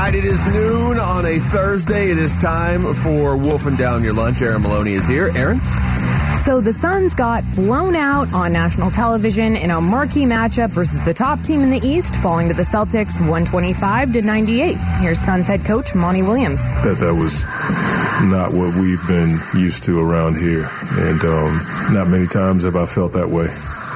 [0.00, 2.10] All right, it is noon on a Thursday.
[2.10, 4.40] It is time for Wolfing Down Your Lunch.
[4.40, 5.30] Aaron Maloney is here.
[5.36, 5.58] Aaron?
[6.42, 11.12] So the Suns got blown out on national television in a marquee matchup versus the
[11.12, 14.78] top team in the East, falling to the Celtics 125 to 98.
[15.00, 16.62] Here's Suns head coach Monty Williams.
[16.82, 17.42] That that was
[18.24, 21.60] not what we've been used to around here, and um,
[21.92, 23.52] not many times have I felt that way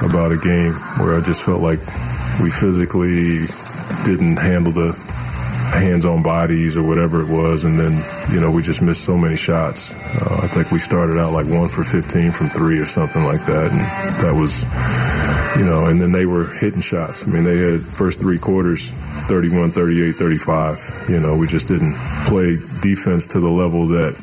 [0.07, 1.79] about a game where I just felt like
[2.43, 3.47] we physically
[4.05, 5.04] didn't handle the
[5.79, 7.91] hands on bodies or whatever it was, and then
[8.31, 9.93] you know we just missed so many shots.
[9.93, 13.41] Uh, I think we started out like one for 15 from three or something like
[13.45, 13.79] that, and
[14.25, 14.63] that was
[15.57, 17.27] you know, and then they were hitting shots.
[17.27, 18.91] I mean, they had first three quarters.
[19.27, 21.05] 31, 38, 35.
[21.09, 24.13] You know, we just didn't play defense to the level that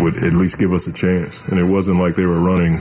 [0.00, 1.46] would at least give us a chance.
[1.50, 2.78] And it wasn't like they were running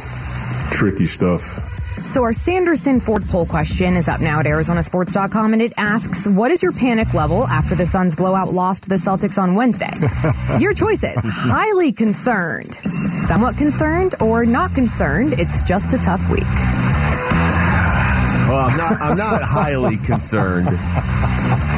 [0.71, 1.78] tricky stuff
[2.09, 6.49] so our Sanderson Ford poll question is up now at ArizonaSports.com, and it asks, "What
[6.49, 9.91] is your panic level after the Suns blowout lost to the Celtics on Wednesday?"
[10.59, 12.79] your choices: highly concerned,
[13.27, 15.33] somewhat concerned, or not concerned.
[15.37, 16.41] It's just a tough week.
[18.49, 19.01] Well, I'm not.
[19.01, 20.67] I'm not highly concerned.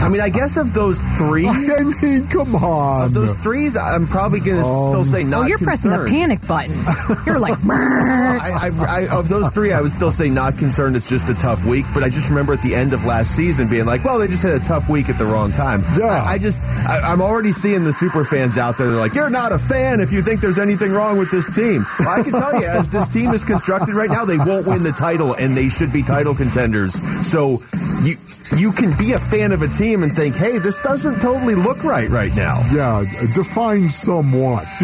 [0.02, 3.06] I mean, I guess of those three, I mean, come on.
[3.06, 5.46] of those threes, I'm probably going to um, still say not.
[5.46, 6.74] oh, you're pressing the panic button.
[7.26, 10.96] You're like, I, I, I, of those three, I would still say not concerned.
[10.96, 11.86] It's just a tough week.
[11.94, 14.44] But I just remember at the end of last season being like, well, they just
[14.44, 15.82] had a tough week at the wrong time.
[15.98, 16.06] Yeah.
[16.06, 18.90] I, I just, I, I'm already seeing the super fans out there.
[18.90, 21.86] They're like, you're not a fan if you think there's anything wrong with this team.
[22.00, 24.84] Well, I can tell you, as this team is constructed right now, they won't win
[24.84, 26.94] the title, and they should be title contenders.
[27.30, 27.62] So
[28.04, 28.16] you
[28.58, 31.84] you can be a fan of a team and think, hey, this doesn't totally look
[31.84, 32.62] right right now.
[32.72, 33.04] Yeah,
[33.36, 34.66] define somewhat.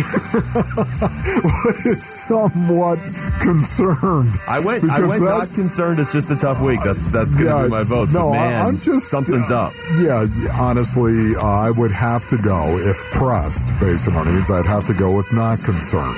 [0.53, 2.99] what is somewhat
[3.41, 4.33] concerned?
[4.47, 4.83] I went.
[4.83, 5.99] I Because went not concerned.
[5.99, 6.79] It's just a tough week.
[6.83, 8.09] That's that's going to Yeah, be my vote.
[8.09, 9.73] No, but man, I, am just something's uh, up.
[9.99, 10.25] Yeah,
[10.59, 14.49] honestly, uh, I would have to go if pressed based on our needs.
[14.51, 16.15] I'd have to go with not concerned.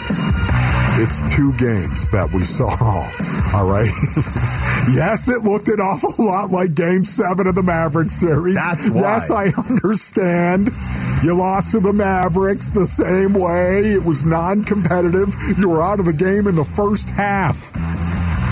[1.02, 2.70] It's two games that we saw.
[3.56, 3.90] All right.
[4.94, 8.56] yes, it looked an awful lot like Game Seven of the Mavericks series.
[8.56, 9.02] That's why.
[9.02, 10.70] Yes, I understand.
[11.24, 13.82] You lost to the Mavericks the same way.
[13.94, 15.36] It was non-competitive.
[15.58, 17.76] You were out of the game in the first half.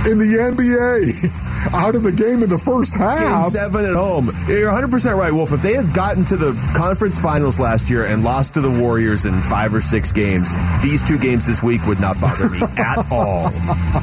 [0.05, 3.17] In the NBA, out of the game in the first half.
[3.19, 3.51] Game half.
[3.51, 4.29] seven at home.
[4.47, 5.51] You're 100 percent right, Wolf.
[5.51, 9.25] If they had gotten to the conference finals last year and lost to the Warriors
[9.25, 13.11] in five or six games, these two games this week would not bother me at
[13.11, 13.49] all.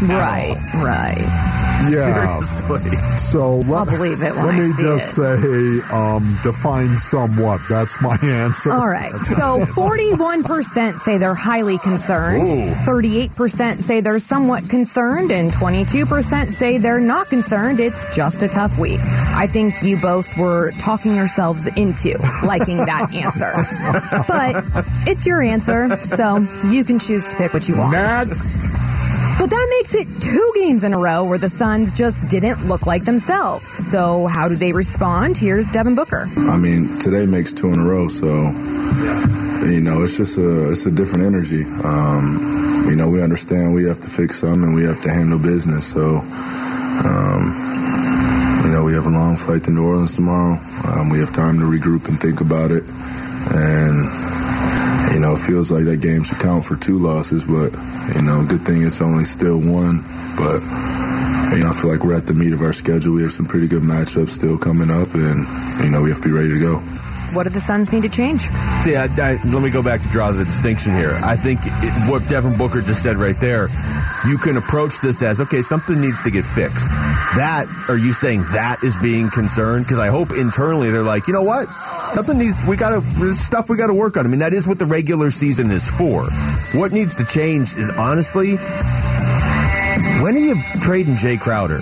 [0.03, 1.64] right, right.
[1.91, 2.41] Yeah.
[2.41, 2.97] Seriously.
[3.19, 5.81] So let, I'll believe it let I me just it.
[5.81, 7.61] say, um, define somewhat.
[7.69, 8.73] That's my answer.
[8.73, 9.13] All right.
[9.13, 17.01] So 41% say they're highly concerned, 38% say they're somewhat concerned, and 22% say they're
[17.01, 17.81] not concerned.
[17.81, 19.01] It's just a tough week.
[19.03, 23.53] I think you both were talking yourselves into liking that answer.
[24.29, 24.65] But
[25.09, 27.93] it's your answer, so you can choose to pick what you want.
[27.93, 28.84] Next.
[29.45, 32.87] But that makes it two games in a row where the Suns just didn't look
[32.87, 33.69] like themselves.
[33.69, 35.37] So how do they respond?
[35.37, 36.25] Here's Devin Booker.
[36.49, 38.27] I mean, today makes two in a row, so
[39.69, 41.65] you know it's just a it's a different energy.
[41.85, 45.39] Um, you know, we understand we have to fix some and we have to handle
[45.39, 45.93] business.
[45.93, 46.25] So,
[47.05, 47.43] um,
[48.65, 50.57] you know, we have a long flight to New Orleans tomorrow.
[50.89, 52.85] Um, we have time to regroup and think about it,
[53.53, 54.09] and
[55.15, 57.71] you know, it feels like that game should count for two losses, but
[58.15, 60.03] you know, good thing it's only still one,
[60.37, 60.61] but.
[61.55, 63.15] You know, I feel like we're at the meat of our schedule.
[63.15, 65.47] We have some pretty good matchups still coming up, and
[65.85, 66.83] you know we have to be ready to go.
[67.35, 68.43] What do the Suns need to change?
[68.83, 71.19] See, I, I, let me go back to draw the distinction here.
[71.23, 73.69] I think it, what Devin Booker just said right there,
[74.27, 76.89] you can approach this as okay, something needs to get fixed.
[77.35, 79.85] That, are you saying that is being concerned?
[79.85, 81.67] Because I hope internally they're like, you know what,
[82.15, 82.65] something needs.
[82.65, 84.25] We got to there's stuff we got to work on.
[84.25, 86.25] I mean, that is what the regular season is for.
[86.79, 88.55] What needs to change is honestly,
[90.23, 91.81] when are you trading Jae Crowder?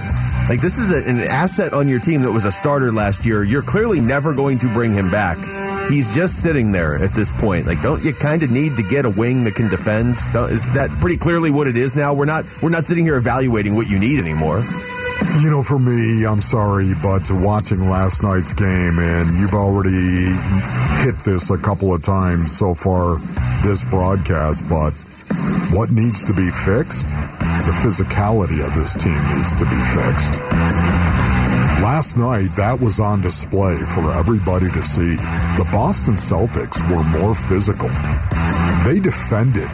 [0.49, 3.44] Like this is a, an asset on your team that was a starter last year.
[3.44, 5.37] You're clearly never going to bring him back.
[5.88, 7.67] He's just sitting there at this point.
[7.67, 10.17] Like, don't you kind of need to get a wing that can defend?
[10.32, 12.14] Don't, is that pretty clearly what it is now?
[12.14, 14.62] We're not we're not sitting here evaluating what you need anymore.
[15.42, 20.30] You know, for me, I'm sorry, but watching last night's game, and you've already
[21.02, 23.16] hit this a couple of times so far
[23.62, 24.92] this broadcast, but
[25.74, 27.08] what needs to be fixed?
[27.08, 30.40] The physicality of this team needs to be fixed.
[31.82, 35.16] Last night, that was on display for everybody to see.
[35.16, 37.90] The Boston Celtics were more physical.
[38.84, 39.70] They defended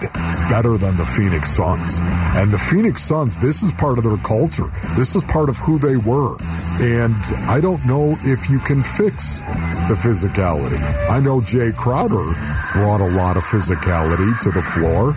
[0.48, 2.00] better than the Phoenix Suns.
[2.34, 4.68] And the Phoenix Suns, this is part of their culture.
[4.96, 6.36] This is part of who they were.
[6.80, 7.14] And
[7.48, 9.40] I don't know if you can fix
[9.88, 10.80] the physicality.
[11.10, 12.24] I know Jae Crowder
[12.72, 15.14] brought a lot of physicality to the floor.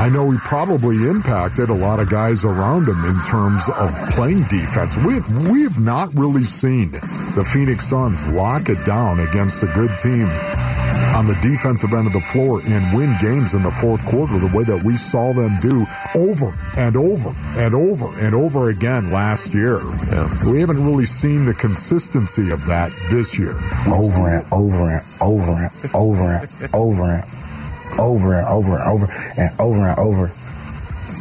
[0.00, 4.44] I know he probably impacted a lot of guys around him in terms of playing
[4.44, 4.96] defense.
[4.96, 5.20] We
[5.52, 10.26] we have not really seen the Phoenix Suns lock it down against a good team
[11.14, 14.50] on the defensive end of the floor and win games in the fourth quarter the
[14.56, 15.84] way that we saw them do
[16.14, 19.80] over and over and over and over again last year.
[20.12, 20.26] Yeah.
[20.50, 23.54] We haven't really seen the consistency of that this year.
[23.88, 27.24] Over and over and over and over and over and
[27.98, 29.06] over and over and over
[29.38, 30.26] and over and over.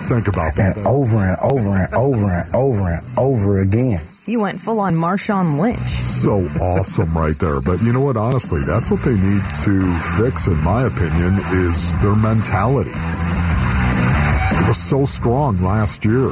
[0.10, 0.78] Think about that.
[0.78, 4.00] And over and over and over and over and over again.
[4.26, 6.09] You went full on Marshawn Lynch.
[6.20, 7.62] So awesome right there.
[7.62, 8.18] But you know what?
[8.18, 12.92] Honestly, that's what they need to fix, in my opinion, is their mentality.
[12.92, 16.28] It was so strong last year.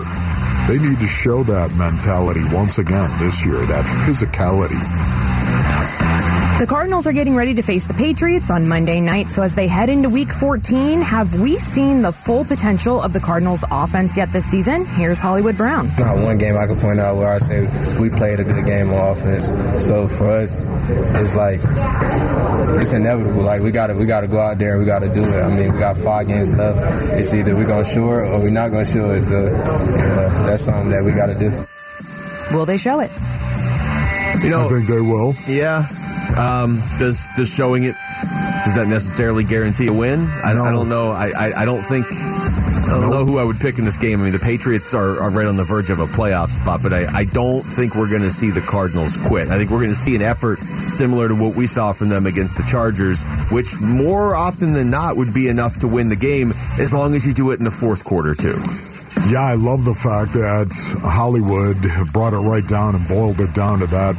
[0.68, 4.76] They need to show that mentality once again this year, that physicality.
[6.58, 9.30] The Cardinals are getting ready to face the Patriots on Monday night.
[9.30, 13.20] So as they head into week 14, have we seen the full potential of the
[13.20, 14.84] Cardinals offense yet this season?
[14.84, 15.88] Here's Hollywood Brown.
[16.00, 17.62] Not one game I could point out where I say
[18.02, 19.46] we played a good game on offense.
[19.86, 20.64] So for us,
[21.22, 21.60] it's like
[22.82, 23.44] it's inevitable.
[23.44, 25.44] Like we gotta we gotta go out there and we gotta do it.
[25.44, 26.80] I mean, we got five games left.
[27.14, 29.22] It's either we're gonna show it or we're not gonna show it.
[29.22, 31.52] So uh, that's something that we gotta do.
[32.52, 33.12] Will they show it?
[34.42, 35.34] You know, I think they will.
[35.48, 35.86] Yeah,
[36.36, 37.96] um, does does showing it
[38.66, 40.28] does that necessarily guarantee a win?
[40.44, 40.66] I, no.
[40.66, 41.12] I don't know.
[41.12, 42.06] I, I, I don't think.
[42.10, 44.22] I don't know who I would pick in this game.
[44.22, 46.94] I mean, the Patriots are, are right on the verge of a playoff spot, but
[46.94, 49.50] I, I don't think we're going to see the Cardinals quit.
[49.50, 52.26] I think we're going to see an effort similar to what we saw from them
[52.26, 56.52] against the Chargers, which more often than not would be enough to win the game
[56.80, 58.56] as long as you do it in the fourth quarter, too.
[59.30, 60.72] Yeah, I love the fact that
[61.04, 61.76] Hollywood
[62.14, 64.16] brought it right down and boiled it down to that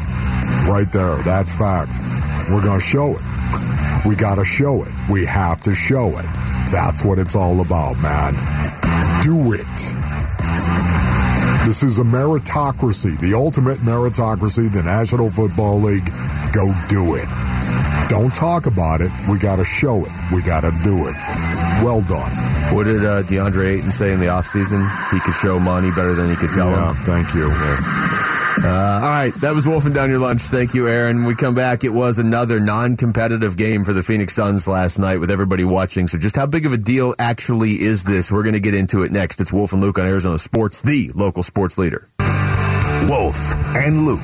[0.69, 1.93] right there, that fact.
[2.51, 3.23] We're going to show it.
[4.07, 4.93] We got to show it.
[5.11, 6.27] We have to show it.
[6.71, 8.35] That's what it's all about, man.
[9.25, 9.67] Do it.
[11.67, 16.09] This is a meritocracy, the ultimate meritocracy, the National Football League.
[16.53, 17.29] Go do it.
[18.09, 19.11] Don't talk about it.
[19.31, 20.13] We got to show it.
[20.33, 21.15] We got to do it.
[21.85, 22.33] Well done.
[22.75, 24.81] What did uh, DeAndre Ayton say in the offseason?
[25.13, 26.97] He could show money better than he could tell yeah, him.
[26.97, 27.49] Thank you.
[27.49, 28.18] Yeah.
[28.65, 30.41] Uh, all right, that was wolfing down your lunch.
[30.41, 31.25] Thank you, Aaron.
[31.25, 31.85] We come back.
[31.85, 36.09] It was another non-competitive game for the Phoenix Suns last night with everybody watching.
[36.09, 38.33] So, just how big of a deal actually is this?
[38.33, 39.41] We're going to get into it next.
[39.41, 42.09] It's Wolf and Luke on Arizona Sports, the local sports leader.
[43.09, 43.39] Wolf
[43.77, 44.21] and Luke,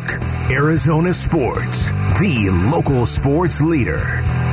[0.50, 1.88] Arizona Sports,
[2.19, 4.44] the local sports leader.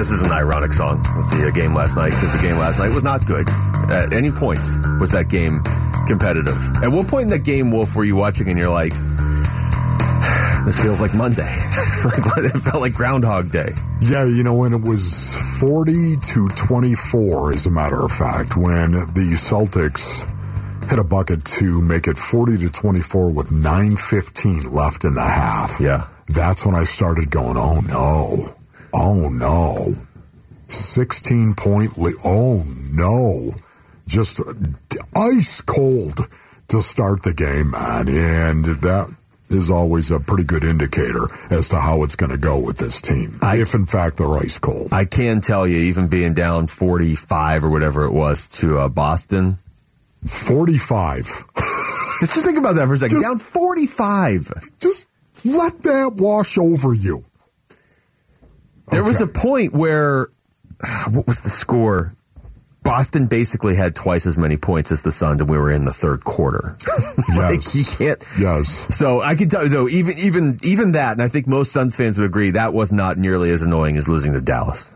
[0.00, 2.78] This is an ironic song with the uh, game last night because the game last
[2.78, 3.46] night was not good.
[3.90, 4.58] At any point
[4.98, 5.60] was that game
[6.08, 6.56] competitive.
[6.82, 8.92] At what point in that game, Wolf, were you watching and you're like,
[10.64, 11.42] this feels like Monday.
[12.04, 13.68] like it felt like Groundhog Day.
[14.00, 18.92] Yeah, you know, when it was 40 to 24, as a matter of fact, when
[18.92, 20.24] the Celtics
[20.88, 25.78] hit a bucket to make it 40 to 24 with 9.15 left in the half.
[25.78, 26.06] Yeah.
[26.26, 28.56] That's when I started going, oh no.
[28.94, 29.94] Oh no.
[30.66, 32.14] 16 point lead.
[32.24, 32.62] Oh
[32.94, 33.52] no.
[34.06, 34.40] Just
[35.14, 36.18] ice cold
[36.68, 38.08] to start the game, man.
[38.08, 39.14] And that
[39.50, 43.00] is always a pretty good indicator as to how it's going to go with this
[43.00, 43.38] team.
[43.42, 44.92] I, if in fact they're ice cold.
[44.92, 49.56] I can tell you, even being down 45 or whatever it was to uh, Boston.
[50.26, 51.44] 45.
[52.20, 53.16] Let's just think about that for a second.
[53.16, 54.78] Just, down 45.
[54.78, 55.06] Just
[55.44, 57.24] let that wash over you.
[58.90, 59.08] There okay.
[59.08, 60.28] was a point where,
[61.10, 62.12] what was the score?
[62.82, 65.92] Boston basically had twice as many points as the Suns, and we were in the
[65.92, 66.76] third quarter.
[67.36, 67.74] like yes.
[67.74, 68.24] you can't.
[68.38, 68.96] Yes.
[68.96, 71.94] So I can tell you though, even even even that, and I think most Suns
[71.96, 74.92] fans would agree, that was not nearly as annoying as losing to Dallas.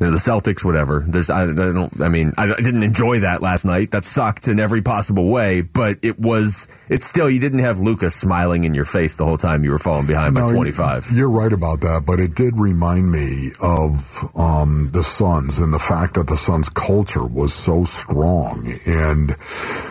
[0.00, 1.04] You know, the Celtics, whatever.
[1.08, 3.90] There's, I, I don't, I mean, I, I didn't enjoy that last night.
[3.90, 8.14] That sucked in every possible way, but it was, it's still, you didn't have Luka's
[8.14, 11.06] smiling in your face the whole time you were falling behind by 25.
[11.14, 13.92] You're right about that, but it did remind me of
[14.36, 18.70] um, the Suns and the fact that the Suns' culture was so strong.
[18.86, 19.34] And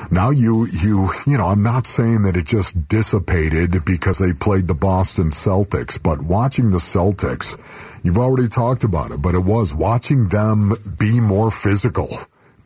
[0.09, 4.67] now you, you, you know, I'm not saying that it just dissipated because they played
[4.67, 7.57] the Boston Celtics, but watching the Celtics,
[8.03, 12.09] you've already talked about it, but it was watching them be more physical.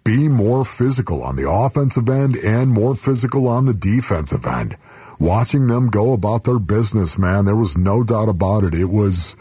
[0.04, 4.76] Be more physical on the offensive end and more physical on the defensive end
[5.22, 8.74] watching them go about their business, man, there was no doubt about it.
[8.74, 9.36] It was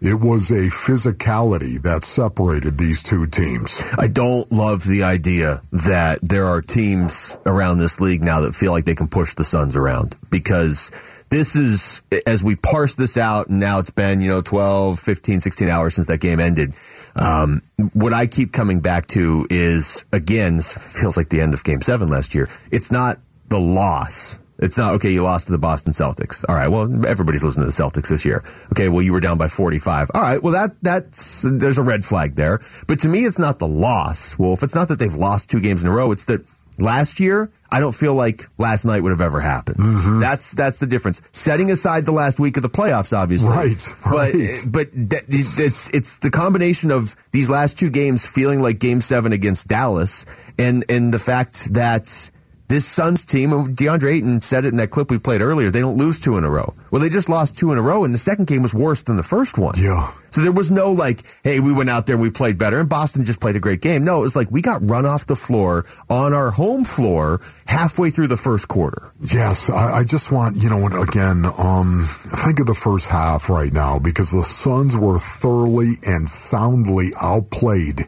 [0.00, 3.82] it was a physicality that separated these two teams.
[3.98, 8.72] I don't love the idea that there are teams around this league now that feel
[8.72, 10.90] like they can push the Suns around because
[11.30, 15.40] this is, as we parse this out, and now it's been, you know, 12, 15,
[15.40, 16.74] 16 hours since that game ended.
[17.16, 17.62] Um,
[17.94, 22.08] what I keep coming back to is, again, feels like the end of game seven
[22.08, 22.48] last year.
[22.72, 23.18] It's not
[23.48, 24.38] the loss.
[24.58, 26.44] It's not, okay, you lost to the Boston Celtics.
[26.48, 28.44] All right, well, everybody's losing to the Celtics this year.
[28.72, 30.10] Okay, well, you were down by 45.
[30.12, 32.60] All right, well, that, that's, there's a red flag there.
[32.86, 34.62] But to me, it's not the loss, Wolf.
[34.62, 36.12] It's not that they've lost two games in a row.
[36.12, 36.44] It's that
[36.80, 39.76] last year, I don't feel like last night would have ever happened.
[39.76, 40.20] Mm-hmm.
[40.20, 41.20] That's, that's the difference.
[41.32, 43.50] Setting aside the last week of the playoffs, obviously.
[43.50, 44.34] Right, But, right.
[44.34, 49.00] Eh, but that- it's, it's the combination of these last two games feeling like game
[49.00, 50.24] seven against Dallas
[50.58, 52.30] and, and the fact that,
[52.70, 55.96] this Suns team, DeAndre Ayton said it in that clip we played earlier, they don't
[55.96, 56.72] lose two in a row.
[56.92, 59.16] Well, they just lost two in a row, and the second game was worse than
[59.16, 59.74] the first one.
[59.76, 60.12] Yeah.
[60.30, 62.88] So there was no like, hey, we went out there and we played better, and
[62.88, 64.04] Boston just played a great game.
[64.04, 68.10] No, it was like we got run off the floor on our home floor halfway
[68.10, 69.10] through the first quarter.
[69.20, 71.44] Yes, I, I just want you know again.
[71.58, 77.08] Um, think of the first half right now because the Suns were thoroughly and soundly
[77.20, 78.00] outplayed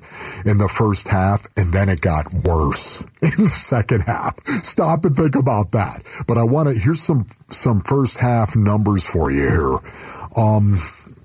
[0.45, 4.37] in the first half, and then it got worse in the second half.
[4.63, 6.03] Stop and think about that.
[6.27, 9.79] But I want to here's some some first half numbers for you here.
[10.37, 10.75] Um,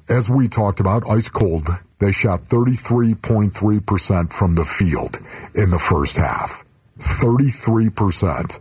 [0.10, 1.68] as we talked about, ice cold.
[2.00, 5.18] They shot 33.3% from the field
[5.56, 6.64] in the first half.
[7.00, 8.60] 33%.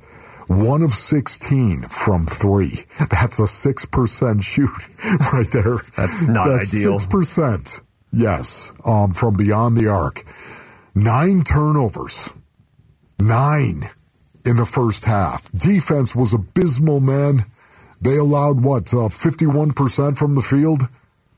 [0.49, 2.71] One of 16 from three.
[3.11, 4.71] That's a 6% shoot
[5.33, 5.77] right there.
[5.97, 6.99] That's not That's ideal.
[6.99, 7.81] 6%.
[8.13, 8.73] Yes.
[8.85, 10.23] Um, from beyond the arc.
[10.95, 12.33] Nine turnovers.
[13.19, 13.83] Nine
[14.47, 15.51] in the first half.
[15.53, 17.41] Defense was abysmal, man.
[18.01, 20.89] They allowed what, uh, 51% from the field?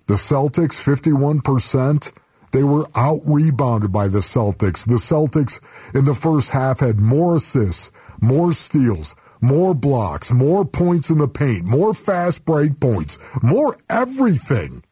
[0.06, 2.12] The Celtics, 51%.
[2.52, 4.86] They were out rebounded by the Celtics.
[4.86, 5.60] The Celtics
[5.94, 11.28] in the first half had more assists, more steals, more blocks, more points in the
[11.28, 14.82] paint, more fast break points, more everything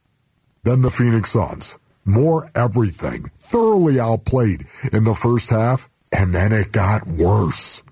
[0.65, 1.79] than the Phoenix Suns.
[2.05, 3.25] More everything.
[3.35, 7.83] Thoroughly outplayed in the first half, and then it got worse.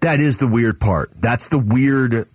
[0.00, 1.10] That is the weird part.
[1.18, 2.26] That's the weird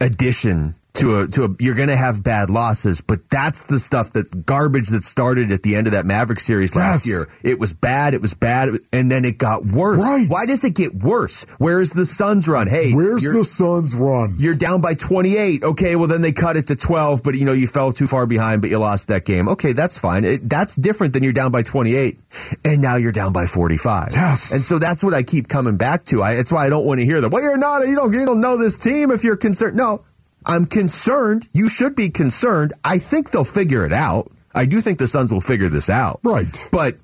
[0.00, 4.12] addition to a to a you're going to have bad losses, but that's the stuff
[4.12, 7.06] that garbage that started at the end of that Maverick series last Yes.
[7.06, 7.28] year.
[7.42, 10.02] It was bad, it was bad, and then it got worse.
[10.02, 10.26] Right.
[10.28, 11.44] Why does it get worse?
[11.58, 12.66] Where's the Suns run?
[12.66, 14.34] Hey, Where's the Suns run?
[14.38, 15.62] you're down by 28.
[15.62, 18.26] Okay, well then they cut it to 12, but you know you fell too far
[18.26, 19.48] behind, but you lost that game.
[19.48, 20.24] Okay, that's fine.
[20.24, 22.18] It, that's different than you're down by 28,
[22.64, 24.08] and now you're down by 45.
[24.12, 24.52] Yes.
[24.52, 26.22] and so that's what I keep coming back to.
[26.22, 27.32] I, it's why I don't want to hear that.
[27.32, 27.86] Well, you're not.
[27.86, 28.12] You don't.
[28.12, 29.76] You don't know this team if you're concerned.
[29.76, 30.02] No,
[30.46, 31.48] I'm concerned.
[31.52, 32.72] You should be concerned.
[32.84, 34.30] I think they'll figure it out.
[34.54, 36.20] I do think the Suns will figure this out.
[36.24, 36.68] Right.
[36.72, 36.96] But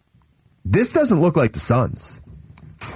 [0.64, 2.21] this doesn't look like the Suns.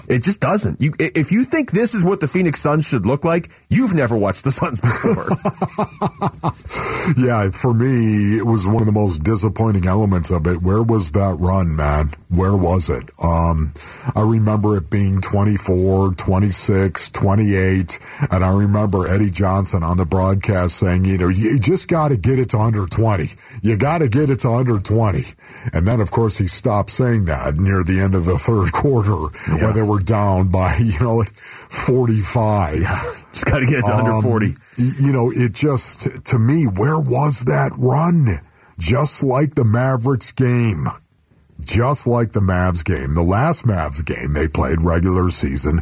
[0.09, 0.81] It just doesn't.
[0.81, 4.17] You, if you think this is what the Phoenix Suns should look like, you've never
[4.17, 5.27] watched the Suns before.
[7.17, 10.61] Yeah, for me, it was one of the most disappointing elements of it.
[10.61, 12.11] Where was that run, man?
[12.31, 13.09] Where was it?
[13.23, 13.73] Um,
[14.17, 17.99] I remember it being 24, 26, 28,
[18.33, 22.17] and I remember Eddie Johnson on the broadcast saying, you know, you just got to
[22.17, 23.29] get it to under 20.
[23.67, 25.19] You got to get it to under 20.
[25.73, 29.17] And then, of course, he stopped saying that near the end of the third quarter
[29.61, 32.75] where they were down by, you know, 45.
[33.33, 34.47] just got to get it to under Um, 40.
[35.03, 38.27] You know, it just, to me, where was that run?
[38.79, 40.85] Just like the Mavericks game.
[41.61, 45.81] Just like the Mavs game, the last Mavs game they played regular season,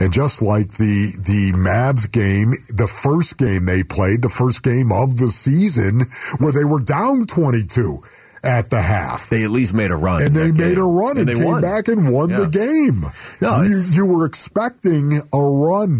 [0.00, 4.92] and just like the the Mavs game, the first game they played, the first game
[4.92, 6.02] of the season,
[6.38, 7.98] where they were down twenty two
[8.44, 10.22] at the half, They at least made a run.
[10.22, 10.78] and they made game.
[10.78, 11.60] a run and, they came won.
[11.62, 12.40] back and won Yeah.
[12.40, 13.02] the game.
[13.40, 15.98] No, you, you were expecting a run,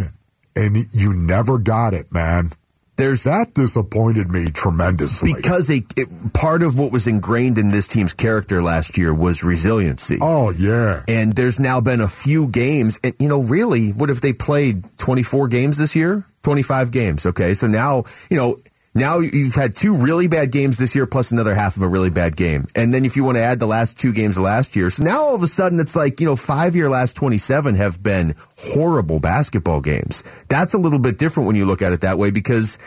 [0.54, 2.52] and you never got it, man.
[2.96, 7.88] There's that disappointed me tremendously because a, it, part of what was ingrained in this
[7.88, 10.18] team's character last year was resiliency.
[10.20, 14.20] Oh yeah, and there's now been a few games, and you know, really, what if
[14.20, 16.24] they played 24 games this year?
[16.42, 17.26] 25 games.
[17.26, 18.56] Okay, so now you know
[18.96, 22.08] now you've had two really bad games this year plus another half of a really
[22.08, 22.66] bad game.
[22.74, 24.88] And then if you want to add the last two games of last year.
[24.88, 28.02] So now all of a sudden it's like, you know, five year last 27 have
[28.02, 30.24] been horrible basketball games.
[30.48, 32.78] That's a little bit different when you look at it that way because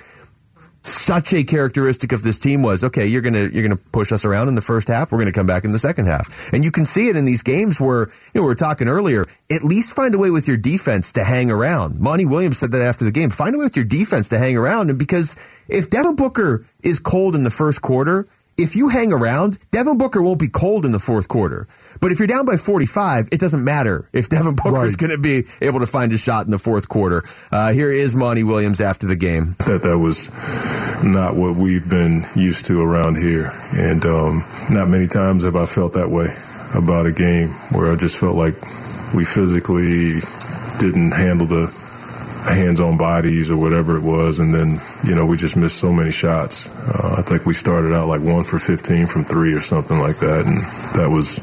[0.81, 4.47] such a characteristic of this team was okay you're gonna you're gonna push us around
[4.47, 6.51] in the first half we're gonna come back in the second half.
[6.53, 9.25] And you can see it in these games where you know we were talking earlier
[9.51, 11.99] at least find a way with your defense to hang around.
[11.99, 14.55] Monty williams said that after the game find a way with your defense to hang
[14.57, 14.89] around.
[14.89, 15.35] And because
[15.67, 18.25] if devin booker is cold in the first quarter
[18.59, 21.65] if you hang around, Devin Booker won't be cold in the fourth quarter.
[22.01, 24.85] But if you're down by 45, it doesn't matter if Devin Booker right.
[24.85, 27.23] is going to be able to find a shot in the fourth quarter.
[27.51, 29.55] Uh, here is Monty Williams after the game.
[29.59, 30.29] That that was
[31.03, 35.65] not what we've been used to around here, and um, not many times have I
[35.65, 36.27] felt that way
[36.75, 38.55] about a game where I just felt like
[39.15, 40.19] we physically
[40.79, 41.67] didn't handle the
[42.43, 44.39] hands on bodies or whatever it was.
[44.39, 46.69] And then, you know, we just missed so many shots.
[46.69, 50.17] Uh, I think we started out like one for 15 from three or something like
[50.17, 50.45] that.
[50.45, 50.63] And
[50.99, 51.39] that was,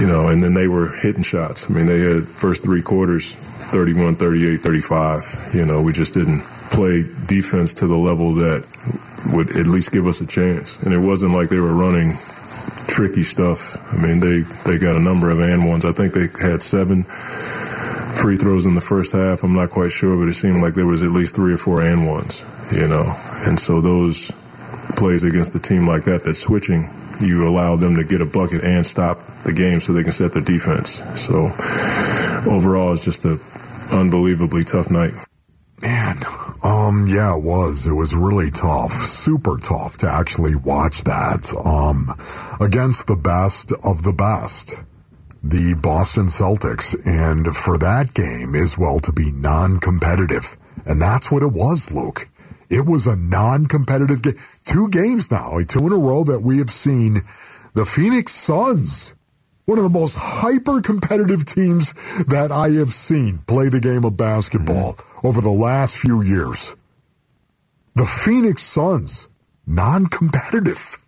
[0.00, 1.70] you know, and then they were hitting shots.
[1.70, 5.50] I mean, they had first three quarters 31, 38, 35.
[5.54, 8.66] You know, we just didn't play defense to the level that
[9.32, 10.80] would at least give us a chance.
[10.82, 12.12] And it wasn't like they were running
[12.86, 13.76] tricky stuff.
[13.92, 15.84] I mean, they, they got a number of and ones.
[15.84, 17.04] I think they had seven
[18.26, 19.44] free throws in the first half.
[19.44, 21.80] I'm not quite sure, but it seemed like there was at least three or four
[21.80, 23.04] and ones, you know.
[23.46, 24.32] And so those
[24.96, 26.90] plays against a team like that, that's switching,
[27.20, 30.32] you allow them to get a bucket and stop the game so they can set
[30.32, 31.00] their defense.
[31.14, 31.52] So
[32.50, 33.38] overall, it's just an
[33.92, 35.12] unbelievably tough night.
[35.80, 36.16] Man,
[36.64, 37.86] um, yeah, it was.
[37.86, 42.08] It was really tough, super tough to actually watch that, um,
[42.60, 44.82] against the best of the best
[45.48, 46.94] the Boston Celtics.
[47.04, 50.56] And for that game is well to be non-competitive.
[50.84, 52.28] And that's what it was, Luke.
[52.68, 54.34] It was a non-competitive game.
[54.64, 57.22] Two games now, two in a row that we have seen
[57.74, 59.14] the Phoenix Suns,
[59.66, 61.92] one of the most hyper-competitive teams
[62.26, 65.26] that I have seen play the game of basketball mm-hmm.
[65.26, 66.74] over the last few years.
[67.94, 69.28] The Phoenix Suns,
[69.66, 71.05] non-competitive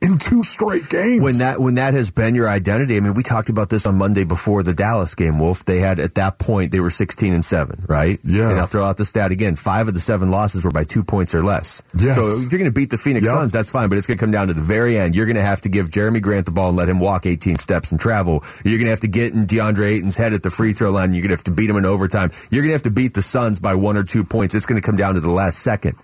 [0.00, 1.22] in two straight games.
[1.22, 3.96] When that when that has been your identity, I mean, we talked about this on
[3.96, 5.38] Monday before the Dallas game.
[5.38, 8.18] Wolf, they had at that point they were sixteen and seven, right?
[8.24, 8.50] Yeah.
[8.50, 11.02] And I'll throw out the stat again: five of the seven losses were by two
[11.02, 11.82] points or less.
[11.98, 12.16] Yes.
[12.16, 13.34] So if you're going to beat the Phoenix yep.
[13.34, 15.16] Suns, that's fine, but it's going to come down to the very end.
[15.16, 17.58] You're going to have to give Jerami Grant the ball and let him walk 18
[17.58, 18.42] steps and travel.
[18.64, 21.12] You're going to have to get in DeAndre Ayton's head at the free throw line.
[21.12, 22.30] You're going to have to beat him in overtime.
[22.50, 24.54] You're going to have to beat the Suns by one or two points.
[24.54, 25.96] It's going to come down to the last second.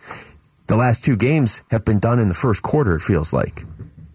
[0.66, 2.96] The last two games have been done in the first quarter.
[2.96, 3.64] It feels like.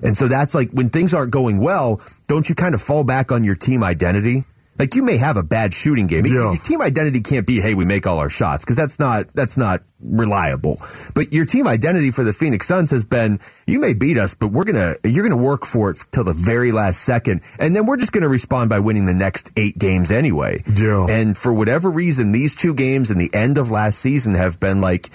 [0.02, 3.32] And so that's like when things aren't going well, don't you kind of fall back
[3.32, 4.44] on your team identity?
[4.80, 6.26] Like you may have a bad shooting game.
[6.26, 6.54] Yeah.
[6.54, 9.58] Your team identity can't be, hey, we make all our shots because that's not that's
[9.58, 10.78] not reliable.
[11.14, 14.54] But your team identity for the Phoenix Suns has been, you may beat us, but
[14.54, 17.98] we're gonna you're gonna work for it till the very last second, and then we're
[17.98, 20.60] just gonna respond by winning the next eight games anyway.
[20.74, 21.08] Yeah.
[21.10, 24.80] And for whatever reason, these two games and the end of last season have been
[24.80, 25.10] like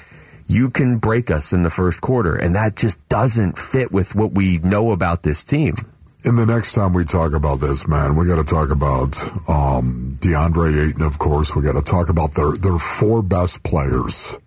[0.46, 2.36] you can break us in the first quarter.
[2.36, 5.74] And that just doesn't fit with what we know about this team.
[6.24, 10.12] In the next time we talk about this, man, we got to talk about um,
[10.20, 11.54] DeAndre Ayton, of course.
[11.54, 14.38] We got to talk about their their four best players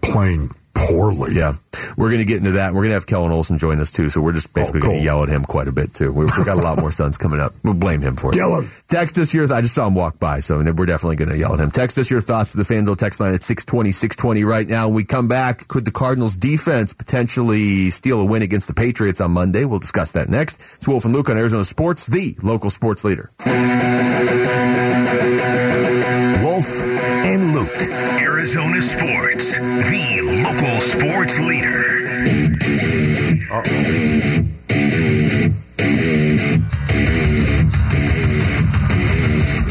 [0.00, 0.48] playing
[0.86, 1.34] poorly.
[1.34, 1.54] Yeah.
[1.96, 2.72] We're going to get into that.
[2.72, 4.08] We're going to have Kellan Olson join us too.
[4.10, 4.90] So we're just oh, basically oh, cool.
[4.90, 6.12] going to yell at him quite a bit too.
[6.12, 7.52] We've, we've got a lot more Suns coming up.
[7.64, 8.36] We'll blame him for it.
[8.36, 8.64] Yell him.
[8.88, 9.58] Text us your, thoughts.
[9.58, 10.40] I just saw him walk by.
[10.40, 11.70] So we're definitely going to yell at him.
[11.70, 14.86] Text us your thoughts to the FanDuel text line at 620, 620 right now.
[14.88, 19.20] When we come back, could the Cardinals defense potentially steal a win against the Patriots
[19.20, 19.64] on Monday?
[19.64, 20.60] We'll discuss that next.
[20.76, 23.30] It's Wolf and Luke on Arizona Sports, the local sports leader.
[26.58, 27.68] Wolf and Luke,
[28.20, 30.17] Arizona Sports, the
[30.48, 31.84] local sports leader.
[33.50, 34.44] Uh-oh.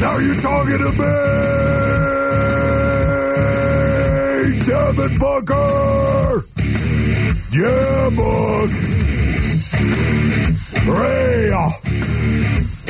[0.00, 1.14] Now you're talking to me,
[4.66, 6.44] Devin Booker.
[7.52, 8.70] Yeah, Book.
[10.86, 11.50] Ray.
[11.52, 11.70] Uh,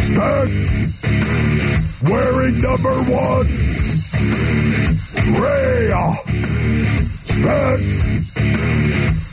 [0.05, 0.53] Spect.
[2.05, 3.49] Wearing number one.
[5.41, 5.91] Ray.
[5.95, 6.13] Uh,
[7.39, 8.03] Spect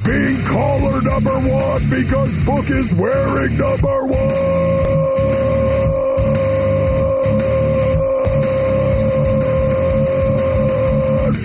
[0.06, 4.86] being caller number one because Book is wearing number one.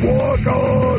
[0.04, 0.89] Walk on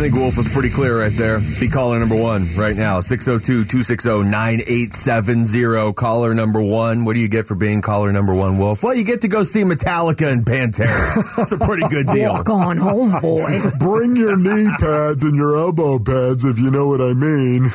[0.00, 1.38] Wolf was pretty clear right there.
[1.60, 3.00] Be caller number one right now.
[3.00, 5.94] 602-260-9870.
[5.94, 7.04] Caller number one.
[7.04, 8.82] What do you get for being caller number one, Wolf?
[8.82, 11.36] Well, you get to go see Metallica and Pantera.
[11.36, 12.32] That's a pretty good deal.
[12.32, 13.60] Walk on home, boy.
[13.78, 17.66] Bring your knee pads and your elbow pads if you know what I mean.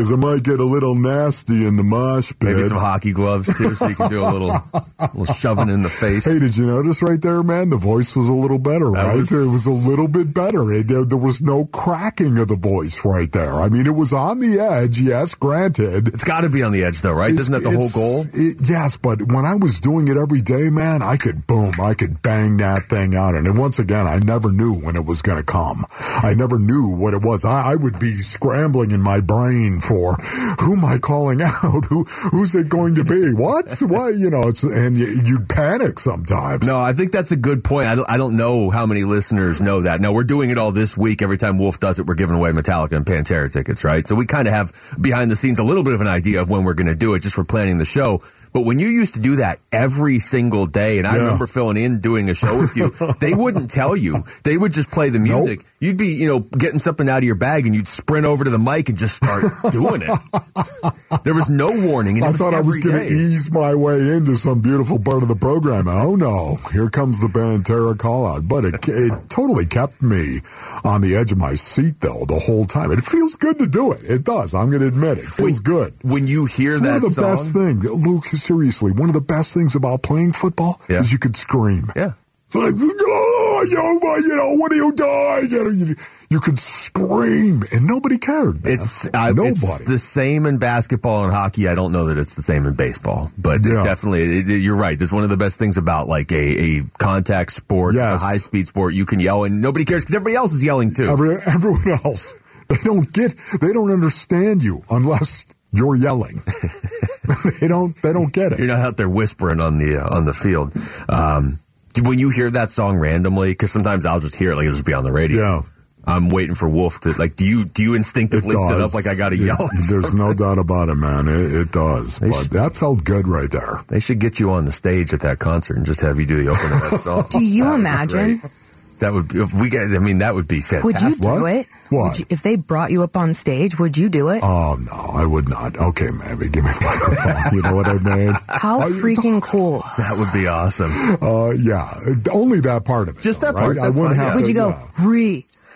[0.00, 2.42] Because it might get a little nasty in the mosh pit.
[2.56, 4.48] Maybe some hockey gloves too, so you can do a little,
[5.14, 6.24] little shoving in the face.
[6.24, 7.68] Hey, did you notice right there, man?
[7.68, 9.16] The voice was a little better, right?
[9.16, 10.72] was- It was a little bit better.
[10.72, 13.52] It, there, there was no cracking of the voice right there.
[13.60, 16.08] I mean, it was on the edge, yes, granted.
[16.08, 17.30] It's got to be on the edge, though, right?
[17.30, 18.24] Isn't that the whole goal?
[18.32, 21.92] It, yes, but when I was doing it every day, man, I could boom, I
[21.94, 23.34] could bang that thing out.
[23.34, 25.84] And once again, I never knew when it was going to come.
[26.22, 27.44] I never knew what it was.
[27.44, 30.14] I, I would be scrambling in my brain for
[30.60, 31.84] who am I calling out?
[31.86, 33.32] Who who's it going to be?
[33.34, 33.76] What?
[33.80, 34.10] Why?
[34.10, 36.64] You know, it's and you, you'd panic sometimes.
[36.66, 37.88] No, I think that's a good point.
[37.88, 40.00] I don't, I don't know how many listeners know that.
[40.00, 41.22] No, we're doing it all this week.
[41.22, 44.06] Every time Wolf does it, we're giving away Metallica and Pantera tickets, right?
[44.06, 46.48] So we kind of have behind the scenes a little bit of an idea of
[46.48, 48.22] when we're going to do it just for planning the show.
[48.52, 51.22] But when you used to do that every single day, and I Yeah.
[51.24, 54.18] remember filling in doing a show with you, they wouldn't tell you.
[54.44, 55.60] They would just play the music.
[55.80, 58.50] You'd be, you know, getting something out of your bag and you'd sprint over to
[58.50, 60.10] the mic and just start doing it.
[61.24, 62.16] There was no warning.
[62.16, 65.28] And I thought I was going to ease my way into some beautiful part of
[65.28, 65.86] the program.
[65.88, 68.42] Oh no, here comes the Pantera call out.
[68.48, 70.38] But it, it totally kept me
[70.84, 72.90] on the edge of my seat though the whole time.
[72.92, 74.00] It feels good to do it.
[74.04, 74.54] It does.
[74.54, 75.24] I'm going to admit it.
[75.24, 75.92] feels good.
[76.02, 78.24] When you hear It's that one of the song, best things, Luke.
[78.40, 81.00] Seriously, one of the best things about playing football Yeah.
[81.00, 81.84] is you could scream.
[81.94, 82.12] yeah.
[82.46, 85.50] It's like, oh, you know, you know, what are you doing?
[85.52, 85.94] You, know, you,
[86.30, 88.64] you could scream, and nobody cared.
[88.64, 88.72] Man.
[88.74, 89.50] It's I, nobody.
[89.52, 91.68] It's the same in basketball and hockey.
[91.68, 93.84] I don't know that it's the same in baseball, but Yeah.
[93.84, 95.00] definitely, it, you're right.
[95.00, 98.20] It's one of the best things about like a, a contact sport, Yes.
[98.20, 98.94] a high speed sport.
[98.94, 101.04] You can yell and nobody cares because everybody else is yelling too.
[101.06, 102.34] Every, everyone else,
[102.68, 106.36] they don't get, they don't understand you unless you're yelling.
[107.60, 108.58] they don't, they don't get it.
[108.58, 108.72] You're it.
[108.72, 110.72] not out there whispering on the uh, on the field.
[111.08, 111.58] Um,
[112.02, 114.86] when you hear that song randomly, because sometimes I'll just hear it, like it'll just
[114.86, 115.40] be on the radio.
[115.40, 115.60] Yeah.
[116.06, 117.36] I'm waiting for Wolf to like.
[117.36, 119.58] Do you do you instinctively sit up like I got to It- yell?
[119.90, 121.28] There's no doubt about it, man.
[121.28, 122.18] It, it does.
[122.18, 123.82] But should- that felt good right there.
[123.88, 126.42] They should get you on the stage at that concert and just have you do
[126.42, 127.26] the opening of that song.
[127.30, 128.38] Do you That imagine?
[128.38, 128.52] great.
[129.00, 129.82] That would be, if we get.
[129.82, 130.84] I mean, that would be fantastic.
[130.84, 131.52] Would you do What?
[131.54, 131.66] it?
[131.88, 132.10] What?
[132.12, 134.40] Would you, if they brought you up on stage, would you do it?
[134.42, 135.76] Oh no, I would not.
[135.76, 137.56] Okay, maybe give me a microphone.
[137.56, 138.32] you know what I mean?
[138.48, 139.78] How I- freaking cool.
[139.98, 140.90] That would be awesome.
[141.22, 141.88] Uh, yeah,
[142.32, 143.22] only that part of it.
[143.22, 143.82] Just though, that part, Right?
[143.84, 144.40] that's I wouldn't fine, have yeah.
[144.40, 144.86] Would you go, yeah.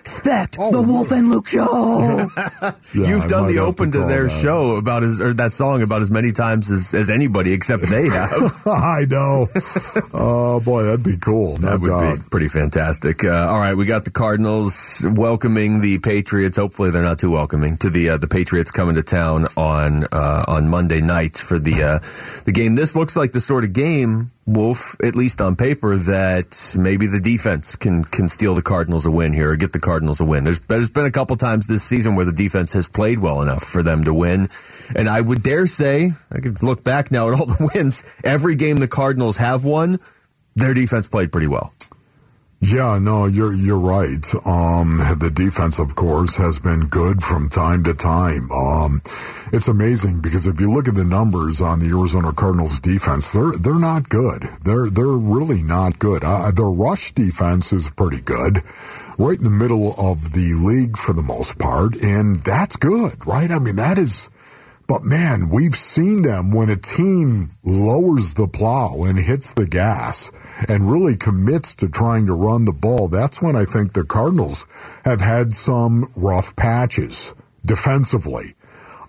[0.05, 2.29] Respect Oh, the Wolf and Luke show?
[2.95, 4.31] Yeah, You've I done the open to, call their that.
[4.31, 8.09] show about as or that song about as many times as, as anybody except they
[8.11, 8.63] have.
[8.67, 9.47] I know.
[10.15, 11.59] oh boy, that'd be cool.
[11.59, 12.17] No that would doubt.
[12.19, 13.25] be pretty fantastic.
[13.25, 16.57] Uh, all right, we got the Cardinals welcoming the Patriots.
[16.57, 20.45] Hopefully, they're not too welcoming to the uh, the Patriots coming to town on uh,
[20.47, 21.99] on Monday night for the uh,
[22.45, 22.77] the game.
[22.77, 27.21] This looks like the sort of game, Wolf, at least on paper, that maybe the
[27.21, 30.45] defense can can steal the Cardinals a win here or get the Cardinals a win.
[30.45, 33.63] There's there's been a couple times this season where the defense has played well enough
[33.63, 34.49] for them to win,
[34.95, 38.05] and I would dare say I could look back now at all the wins.
[38.23, 39.97] Every game the Cardinals have won,
[40.55, 41.73] their defense played pretty well.
[42.65, 44.25] Yeah, no, you're you're right.
[44.47, 48.51] Um, the defense, of course, has been good from time to time.
[48.51, 49.03] Um,
[49.53, 53.53] it's amazing because if you look at the numbers on the Arizona Cardinals defense, they're
[53.61, 54.45] they're not good.
[54.65, 56.23] They're they're really not good.
[56.25, 58.61] Uh, their rush defense is pretty good,
[59.19, 63.51] right in the middle of the league for the most part, and that's good, right?
[63.51, 64.31] I mean, that is.
[64.87, 70.31] But man, we've seen them when a team lowers the plow and hits the gas
[70.69, 73.09] and really commits to trying to run the ball.
[73.09, 74.67] That's when I think the Cardinals
[75.05, 77.33] have had some rough patches
[77.65, 78.55] defensively.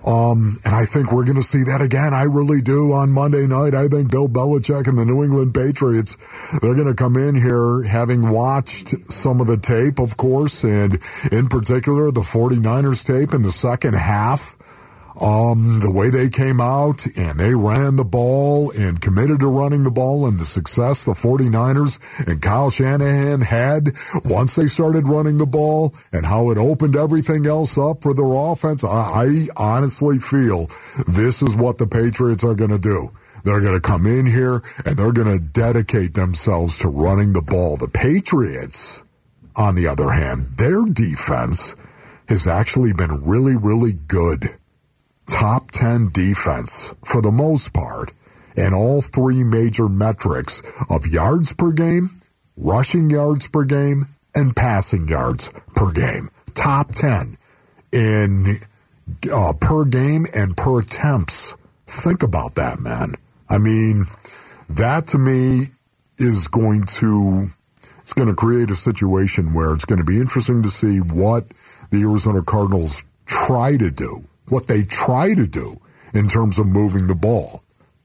[0.06, 2.14] Um, and I think we're going to see that again.
[2.14, 3.74] I really do on Monday night.
[3.74, 6.16] I think Bill Belichick and the New England Patriots,
[6.62, 11.00] they're going to come in here having watched some of the tape, of course, and
[11.32, 14.56] in particular the 49ers tape in the second half
[15.22, 19.84] um, the way they came out and they ran the ball and committed to running
[19.84, 23.92] the ball and the success the 49ers and Kyle Shanahan had
[24.26, 28.32] once they started running the ball and how it opened everything else up for their
[28.32, 28.84] offense.
[28.84, 30.68] I, I honestly feel
[31.08, 33.10] this is what the Patriots are going to do.
[33.46, 37.42] They're going to come in here and they're going to dedicate themselves to running the
[37.42, 37.78] ball.
[37.78, 39.04] The Patriots,
[39.56, 41.76] on the other hand, their defense
[42.28, 44.50] has actually been really, really good
[45.28, 48.12] top 10 defense for the most part
[48.56, 52.10] in all three major metrics of yards per game,
[52.58, 56.30] rushing yards per game, and passing yards per game.
[56.54, 57.38] top 10
[57.92, 58.46] in
[59.34, 61.56] uh, per game and per attempts.
[61.88, 63.14] Think about that, man.
[63.50, 64.06] I mean,
[64.70, 65.64] that to me
[66.18, 67.48] is going to
[68.00, 71.44] it's going to create a situation where it's going to be interesting to see what
[71.92, 75.76] the Arizona Cardinals try to do, what they try to do
[76.14, 77.62] in terms of moving the ball.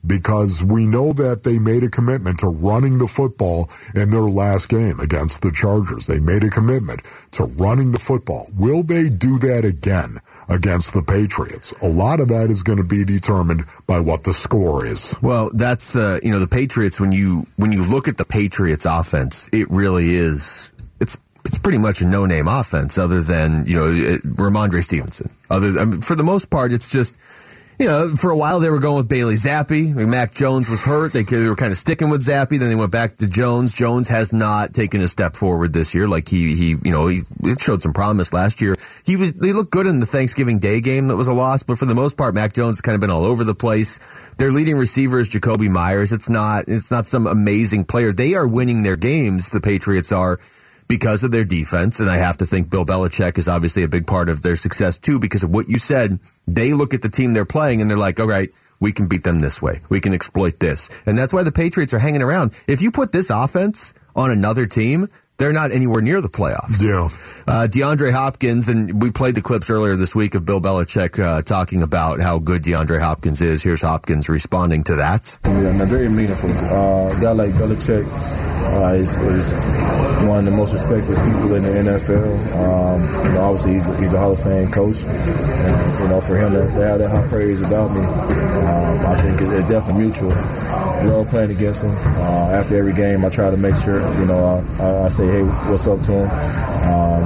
[0.06, 4.70] Because we know that they made a commitment to running the football in their last
[4.70, 6.06] game against the Chargers.
[6.06, 8.46] They made a commitment to running the football.
[8.56, 10.16] Will they do that again
[10.48, 11.72] against the Patriots?
[11.82, 15.14] A lot of that is going to be determined by what the score is.
[15.20, 16.98] Well, that's uh, you know the Patriots.
[16.98, 20.69] When you when you look at the Patriots offense, it really is.
[21.50, 25.30] It's pretty much a no name offense, other than you know it, Rhamondre Stevenson.
[25.50, 27.16] Other I mean, for the most part, it's just
[27.80, 29.72] you know, for a while they were going with Bailey Zappe.
[29.72, 31.12] I mean, Mac Jones was hurt.
[31.12, 32.58] They, they, were kind of sticking with Zappi.
[32.58, 33.72] Then they went back to Jones.
[33.72, 36.06] Jones has not taken a step forward this year.
[36.06, 37.22] Like he, he, you know, he
[37.58, 38.76] showed some promise last year.
[39.04, 41.78] He was, they looked good in the Thanksgiving Day game that was a loss, but
[41.78, 43.98] for the most part, Mac Jones has kind of been all over the place.
[44.36, 46.12] Their leading receiver is Jakobi Meyers.
[46.12, 48.12] It's not, it's not some amazing player.
[48.12, 49.50] They are winning their games.
[49.50, 50.36] The Patriots are
[50.90, 52.00] because of their defense.
[52.00, 54.98] And I have to think Bill Belichick is obviously a big part of their success
[54.98, 56.18] too, because of what you said.
[56.48, 58.48] They look at the team they're playing and they're like, all right,
[58.80, 59.78] we can beat them this way.
[59.88, 60.90] We can exploit this.
[61.06, 62.60] And that's why the Patriots are hanging around.
[62.66, 65.06] If you put this offense on another team,
[65.40, 66.82] they're not anywhere near the playoffs.
[66.82, 67.08] Yeah.
[67.48, 71.40] Uh, DeAndre Hopkins, and we played the clips earlier this week of Bill Belichick uh,
[71.40, 73.62] talking about how good DeAndre Hopkins is.
[73.62, 75.38] Here's Hopkins responding to that.
[75.44, 76.50] Yeah, very meaningful.
[76.50, 78.04] Uh, a guy like Belichick
[78.70, 79.52] uh, is, is,
[80.28, 82.28] one of the most respected people in the NFL.
[82.60, 86.20] Um, you know, obviously he's a, he's a Hall of Fame coach, and you know,
[86.20, 90.04] for him to, to have that high praise about me, um, I think it's definitely
[90.04, 90.30] mutual.
[91.08, 91.90] Love playing against him.
[91.90, 95.42] Uh, after every game, I try to make sure you know I, I say, hey,
[95.70, 96.28] what's up to him.
[96.90, 97.22] Um,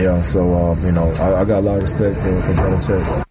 [0.00, 3.24] yeah, so um, you know, I, I, got a lot of respect for, for Belichick.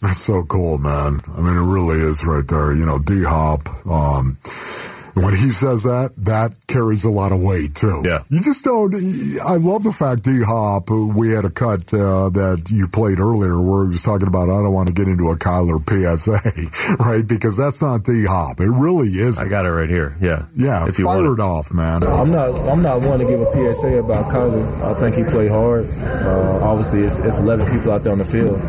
[0.00, 1.20] That's so cool, man.
[1.36, 2.74] I mean, it really is right there.
[2.74, 3.60] You know, D Hop.
[3.86, 4.38] Um,
[5.22, 8.02] when he says that, that carries a lot of weight too.
[8.04, 8.22] Yeah.
[8.28, 8.94] You just don't.
[9.44, 10.90] I love the fact D Hop.
[10.90, 14.50] We had a cut uh, that you played earlier where he was talking about.
[14.50, 17.26] I don't want to get into a Kyler PSA, right?
[17.26, 18.60] Because that's not D Hop.
[18.60, 19.38] It really is.
[19.38, 20.16] I got it right here.
[20.20, 20.46] Yeah.
[20.54, 20.86] Yeah.
[20.88, 22.02] If you fire want it off, man.
[22.02, 22.54] I'm not.
[22.68, 24.64] I'm not one to give a PSA about Kyler.
[24.82, 25.86] I think he played hard.
[26.00, 28.60] Uh, obviously, it's, it's 11 people out there on the field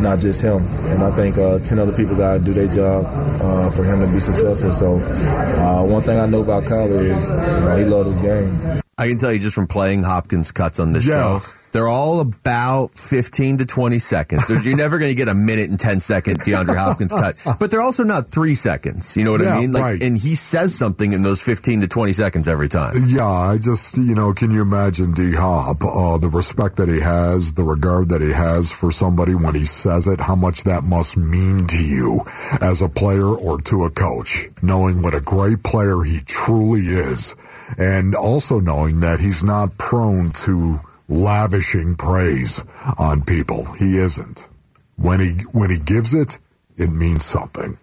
[0.00, 0.58] not just him.
[0.92, 4.00] And I think uh, 10 other people got to do their job uh, for him
[4.00, 4.72] to be successful.
[4.72, 8.80] So, uh, one thing I know about Kyler is you know, he loves his game.
[8.96, 11.38] I can tell you just from playing Hopkins cuts on this Yeah.
[11.38, 14.48] show, they're all about 15 to 20 seconds.
[14.48, 17.70] They're- You're never going to get a minute and 10 second DeAndre Hopkins cut, but
[17.70, 19.16] they're also not three seconds.
[19.16, 19.72] You know what Yeah, I mean?
[19.72, 20.02] Like, right.
[20.02, 22.94] and he says something in those 15 to 20 seconds every time.
[23.06, 27.00] Yeah, I just, you know, can you imagine D Hop, uh, the respect that he
[27.00, 30.84] has, the regard that he has for somebody when he says it, how much that
[30.84, 32.20] must mean to you
[32.60, 37.34] as a player or to a coach, knowing what a great player he truly is,
[37.76, 42.64] and also knowing that he's not prone to lavishing praise
[42.98, 43.64] on people.
[43.74, 44.48] He isn't.
[44.96, 46.38] When he, when he gives it,
[46.76, 47.78] it means something.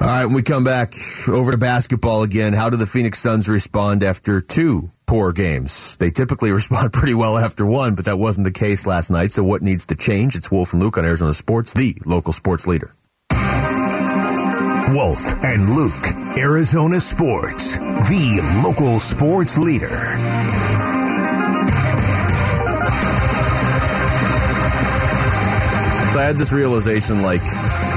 [0.00, 0.94] All right, when we come back
[1.28, 5.96] over to basketball again, how do the Phoenix Suns respond after two poor games?
[5.96, 9.30] They typically respond pretty well after one, but that wasn't the case last night.
[9.30, 10.34] So what needs to change?
[10.34, 12.94] It's Wolf and Luke on Arizona Sports, the local sports leader.
[14.92, 19.88] Wolf and Luke, Arizona Sports, the local sports leader.
[26.12, 27.40] So I had this realization like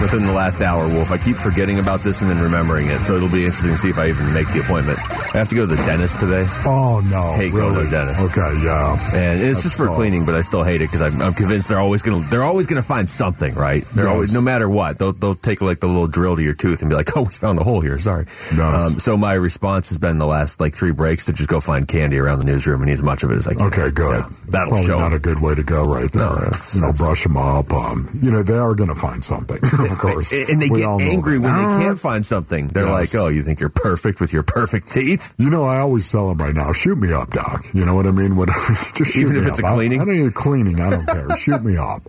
[0.05, 1.09] within the last hour, Wolf.
[1.11, 2.99] I keep forgetting about this and then remembering it.
[2.99, 4.99] So it'll be interesting to see if I even make the appointment.
[5.33, 6.45] I have to go to the dentist today.
[6.65, 7.33] Oh no!
[7.35, 8.21] Hate going to the dentist.
[8.29, 8.95] Okay, yeah.
[9.17, 11.67] And it's just for That's cleaning, but I still hate it because I'm, I'm convinced
[11.69, 13.83] they're always gonna they're always gonna find something, right?
[13.95, 14.13] They're Yes.
[14.13, 16.89] always no matter what they'll they'll take like the little drill to your tooth and
[16.89, 17.97] be like, oh, we found a hole here.
[17.97, 18.25] Sorry.
[18.61, 21.87] Um, so my response has been the last like three breaks to just go find
[21.87, 23.67] candy around the newsroom and eat as much of it as I can.
[23.67, 24.23] Okay, good.
[24.23, 24.99] Yeah, that'll Probably show.
[24.99, 26.23] not a good way to go right there.
[26.23, 27.71] No, that's- you know, that's- brush them up.
[27.73, 29.57] Um, you know, they are going to find something,
[29.95, 30.31] of course.
[30.31, 32.67] and they We get angry when they can't find something.
[32.69, 33.13] They're Yes.
[33.13, 36.29] like, "Oh, you think you're perfect with your perfect teeth?" You know, I always tell
[36.29, 37.65] them right now, shoot me up, doc.
[37.73, 38.35] You know what I mean?
[38.41, 38.73] Whatever.
[38.95, 39.65] Just shoot Even me if it's up.
[39.71, 39.99] a cleaning?
[39.99, 40.79] I, I don't need a cleaning.
[40.81, 41.37] I don't care.
[41.37, 42.01] shoot me up.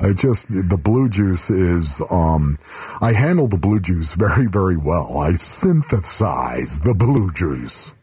[0.00, 2.00] I just the blue juice is.
[2.10, 2.56] Um,
[3.00, 5.18] I handle the blue juice very, very well.
[5.18, 7.94] I synthesize the blue juice.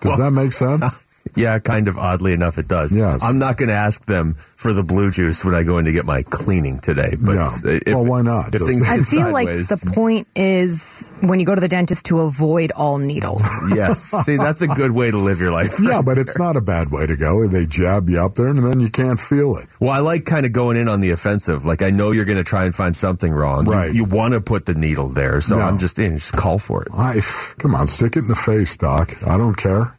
[0.00, 0.84] Does that make sense?
[1.36, 2.94] Yeah, kind of oddly enough, it does.
[2.94, 3.22] Yes.
[3.22, 5.92] I'm not going to ask them for the blue juice when I go in to
[5.92, 7.14] get my cleaning today.
[7.20, 7.48] But Yeah.
[7.64, 8.54] if, Well, why not?
[8.54, 12.06] If things I go feel like the point is when you go to the dentist
[12.06, 13.42] to avoid all needles.
[13.74, 14.00] yes.
[14.24, 15.78] See, that's a good way to live your life.
[15.80, 17.46] Yeah, but it's not a bad way to go.
[17.46, 19.66] They jab you up there and then you can't feel it.
[19.80, 21.64] Well, I like kind of going in on the offensive.
[21.64, 23.64] Like I know you're going to try and find something wrong.
[23.66, 23.92] Right.
[23.92, 25.66] You, want to put the needle there, so Yeah.
[25.66, 26.18] I'm just in.
[26.18, 26.88] Just call for it.
[26.94, 27.20] I
[27.58, 29.10] come on, stick it in the face, Doc.
[29.26, 29.96] I don't care.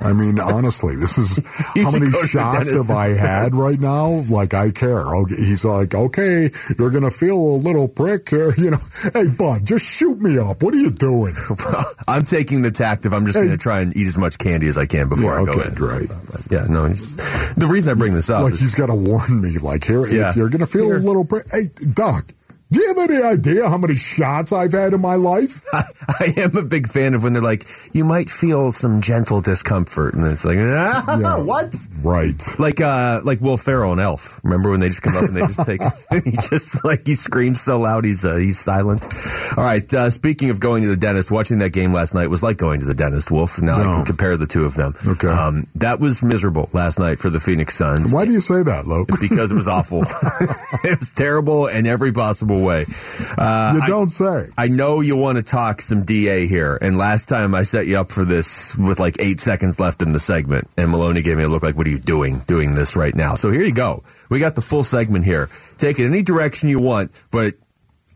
[0.00, 4.22] I mean, honestly, this is how many to shots have I had right now?
[4.30, 5.04] Like I care.
[5.28, 8.52] He's like, okay, you're gonna feel a little prick here.
[8.66, 8.78] You know,
[9.12, 10.62] hey, bud, just shoot me up.
[10.62, 11.34] What are you doing?
[12.08, 13.44] I'm taking the tact of I'm just Hey.
[13.44, 15.52] going to try and eat as much candy as I can before Yeah, I go
[15.52, 15.74] okay, in.
[15.74, 16.08] Right.
[16.50, 16.88] Yeah, no.
[16.88, 19.58] The reason I bring this up Like is he's got to warn me.
[19.58, 20.32] Like here, Yeah.
[20.34, 20.96] you're gonna feel Here.
[20.96, 21.44] a little prick.
[21.52, 22.24] Hey, Doc,
[22.70, 25.64] do you have any idea how many shots I've had in my life?
[25.72, 29.40] I, I am a big fan of when they're like, you might feel some gentle
[29.40, 31.44] discomfort, and it's like, ah, Yeah.
[31.44, 31.74] what?
[32.02, 32.42] Right.
[32.58, 34.40] Like, uh, like Will Ferrell and Elf.
[34.42, 35.80] Remember when they just come up and they just take,
[36.24, 39.06] he just like he screams so loud he's uh, he's silent.
[39.56, 39.92] All right.
[39.94, 42.80] Uh, speaking of going to the dentist, watching that game last night was like going
[42.80, 43.30] to the dentist.
[43.30, 43.60] Wolf.
[43.62, 44.94] Now I can compare the two of them.
[45.06, 45.28] Okay.
[45.28, 48.12] Um, that was miserable last night for the Phoenix Suns.
[48.12, 49.08] Why do you say that, Luke?
[49.20, 50.02] Because it was awful.
[50.84, 52.84] it was terrible in every possible way.
[53.38, 54.46] Uh, you don't say.
[54.56, 57.98] I know you want to talk some DA here, and last time I set you
[57.98, 61.44] up for this with like eight seconds left in the segment, and Maloney gave me
[61.44, 64.02] a look like, "What are you doing, doing this right now?" So here you go.
[64.30, 65.48] We got the full segment here.
[65.78, 67.54] Take it any direction you want, but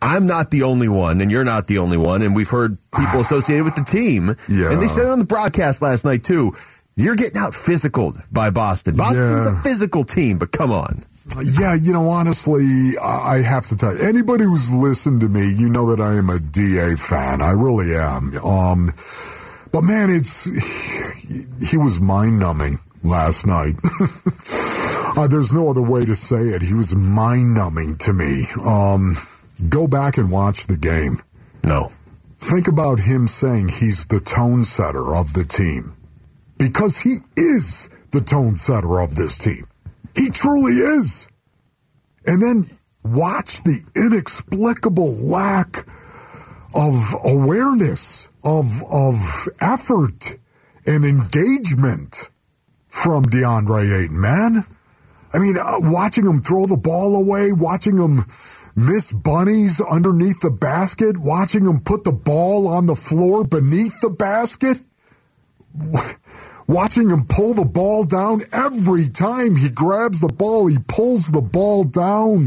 [0.02, 3.20] I'm not the only one, and you're not the only one, and we've heard people
[3.26, 4.72] associated with the team, Yeah.
[4.72, 6.52] and they said it on the broadcast last night too.
[6.96, 8.96] You're getting out physical by Boston.
[8.96, 9.58] Boston's Yeah.
[9.58, 11.00] a physical team, but come on.
[11.58, 12.64] Yeah, you know, honestly,
[13.02, 16.14] I I have to tell you, anybody who's listened to me, you know that I
[16.16, 17.40] am a DA fan.
[17.42, 18.32] I really am.
[18.44, 18.90] Um,
[19.72, 20.44] but man, it's
[21.70, 23.74] he was mind numbing last night.
[25.16, 26.62] uh, there's no other way to say it.
[26.62, 28.46] He was mind numbing to me.
[28.66, 29.14] Um,
[29.68, 31.18] go back and watch the game.
[31.64, 31.90] No.
[32.38, 35.94] Think about him saying he's the tone setter of the team
[36.60, 39.66] because he is the tone setter of this team.
[40.14, 41.26] He truly is.
[42.26, 42.66] And then
[43.02, 45.86] watch the inexplicable lack
[46.74, 50.36] of awareness, of, of effort
[50.86, 52.28] and engagement
[52.88, 54.64] from DeAndre Ayton, man.
[55.32, 58.18] I mean, uh, watching him throw the ball away, watching him
[58.76, 64.10] miss bunnies underneath the basket, watching him put the ball on the floor beneath the
[64.10, 64.82] basket,
[66.70, 71.40] watching him pull the ball down every time he grabs the ball, he pulls the
[71.40, 72.46] ball down.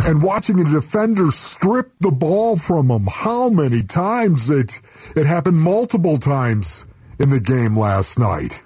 [0.00, 4.80] And watching a defender strip the ball from him, how many times it
[5.14, 6.86] it happened multiple times
[7.18, 8.62] in the game last night.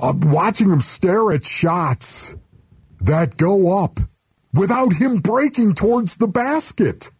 [0.00, 2.34] Uh, watching him stare at shots
[3.00, 3.98] that go up
[4.52, 7.10] without him breaking towards the basket.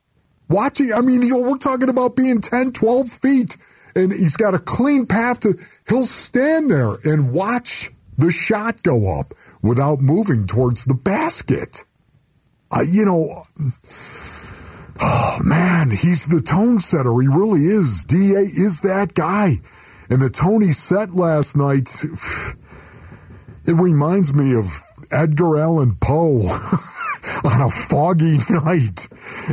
[0.49, 3.57] Watching, I mean, you know, we're talking about being 10, 12 feet,
[3.95, 5.55] and he's got a clean path to,
[5.88, 9.27] he'll stand there and watch the shot go up
[9.62, 11.85] without moving towards the basket.
[12.71, 13.42] Uh, you know,
[15.01, 17.12] oh man, he's the tone setter.
[17.21, 18.05] He really is.
[18.05, 19.55] DA is that guy.
[20.11, 21.88] And the tone he set last night,
[23.64, 26.40] it reminds me of Edgar Allan Poe
[27.44, 29.09] on a foggy night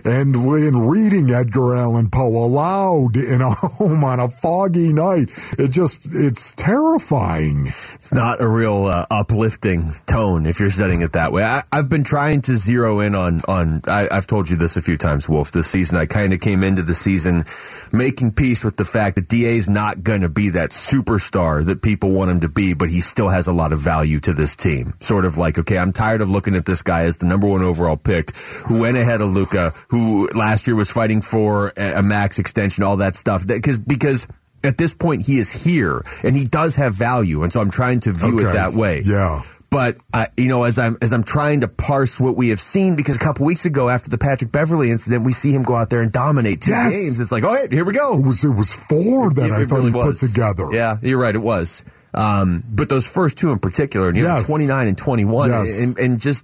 [0.06, 5.32] and in reading Edgar Allan Poe aloud in a home on a foggy night.
[5.58, 7.66] It just, it's terrifying.
[7.68, 11.44] It's not a real uh, uplifting tone if you're setting it that way.
[11.44, 13.82] I, I've been trying to zero in on on.
[13.88, 15.52] I, I've told you this a few times, Wolf.
[15.52, 17.44] This season, I kind of came into the season
[17.92, 22.12] making peace with the fact that Da's not going to be that superstar that people
[22.12, 24.94] want him to be, but he still has a lot of value to this team.
[25.00, 27.64] Sort of like, okay, I'm tired of looking at this guy as the number one
[27.64, 28.36] overall pick
[28.68, 32.98] who went ahead of Luka, who last year was fighting for a, max extension, all
[32.98, 33.48] that stuff.
[33.48, 34.28] Because because
[34.64, 38.02] at this point he is here and he does have value, and so I'm trying
[38.02, 39.02] to view it that way.
[39.04, 39.42] Yeah.
[39.72, 42.96] But uh, you know, as I'm as I'm trying to parse what we have seen,
[42.96, 45.92] because a couple weeks ago after the Patrick Beverley incident, we see him go out
[45.92, 46.92] there and dominate two Yes.
[46.92, 47.20] games.
[47.20, 48.18] It's like, oh, hey, here we go.
[48.18, 50.20] It was, it was four that It- I it thought really he put was.
[50.22, 50.66] together.
[50.74, 51.36] Yeah, you're right.
[51.36, 51.84] It was.
[52.14, 55.82] Um, but those first two in particular, and you know, 29 and 21, Yes.
[55.82, 56.44] and, and just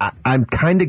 [0.00, 0.88] I, I'm kind of.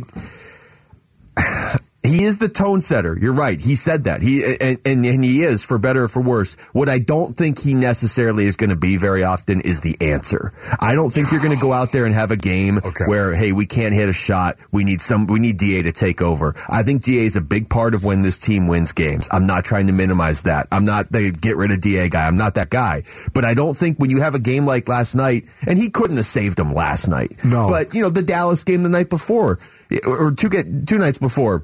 [2.06, 3.18] He is the tone setter.
[3.20, 3.60] You're right.
[3.60, 4.22] He said that.
[4.22, 6.56] He and, and, and he is for better or for worse.
[6.74, 10.53] What I don't think he necessarily is going to be very often is the answer.
[10.80, 13.06] I don't think you're going to go out there and have a game Okay.
[13.08, 14.58] where hey, we can't hit a shot.
[14.72, 15.28] We need some.
[15.28, 16.53] We need Da to take over.
[16.70, 19.28] I think Da is a big part of when this team wins games.
[19.32, 20.68] I'm not trying to minimize that.
[20.72, 22.28] I'm not the get rid of Da guy.
[22.28, 23.03] I'm not that guy.
[23.34, 26.18] But I don't think when you have a game like last night, and he couldn't
[26.18, 27.34] have saved him last night.
[27.43, 27.70] No.
[27.70, 29.60] But you know the Dallas game the night before,
[30.06, 31.64] or two get two nights before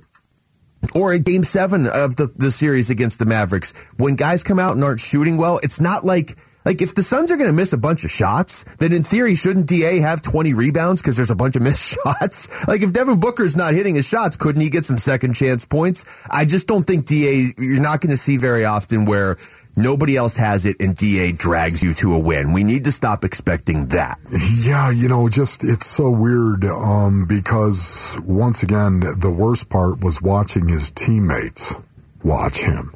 [0.96, 4.76] or in game seven of the, the series against the Mavericks, when guys come out
[4.76, 7.74] and aren't shooting well, it's not like like if the Suns are going to miss
[7.74, 11.36] a bunch of shots, then in theory shouldn't Da have 20 rebounds because there's a
[11.36, 12.48] bunch of missed shots?
[12.68, 16.06] Like if Devin Booker's not hitting his shots, couldn't he get some second chance points?
[16.30, 19.38] I just don't think Da you're not going to see very often where
[19.76, 22.54] nobody else has it and Da drags you to a win.
[22.54, 24.18] We need to stop expecting that.
[24.64, 30.22] Yeah, you know, just it's so weird um, because once again, the worst part was
[30.22, 31.76] watching his teammates
[32.24, 32.92] watch him.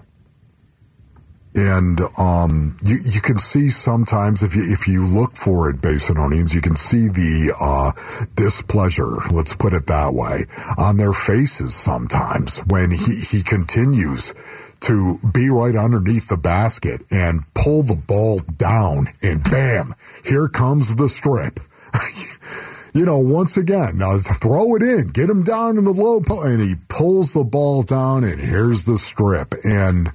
[1.57, 6.53] And um, you you can see sometimes if you if you look for it, Basinonians,
[6.53, 7.93] you can see the uh,
[8.35, 9.07] displeasure.
[9.31, 10.47] Let's put it that way
[10.77, 14.33] on their faces sometimes when he he continues
[14.81, 20.95] to be right underneath the basket and pull the ball down, and bam, here comes
[20.95, 21.59] the strip.
[22.93, 26.43] you know, once again, now throw it in, get him down in the low, po-
[26.43, 30.09] and he pulls the ball down, and here's the strip, and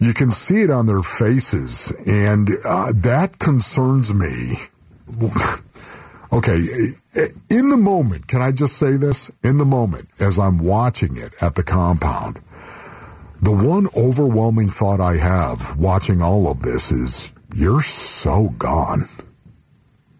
[0.00, 4.54] you can see it on their faces, and uh, that concerns me.
[6.32, 6.58] okay,
[7.50, 9.30] in the moment, can I just say this?
[9.42, 12.40] In the moment, as I'm watching it at the compound,
[13.40, 19.08] the one overwhelming thought I have watching all of this is, you're so gone.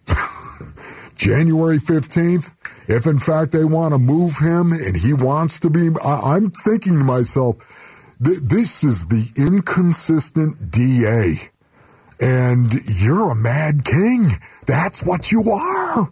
[1.17, 2.55] January 15th,
[2.89, 6.51] if in fact they want to move him and he wants to be, I, I'm
[6.51, 7.59] thinking to myself,
[8.25, 11.51] th- this is the inconsistent DA.
[12.21, 12.69] And
[13.01, 14.29] you're a mad king.
[14.67, 16.09] That's what you are.